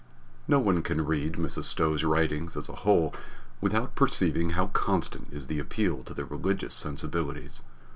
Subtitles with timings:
[0.47, 1.65] No one can read Mrs.
[1.65, 3.13] Stowe's writings as a whole
[3.61, 7.61] without perceiving how constant is the appeal to the religious sensibilities.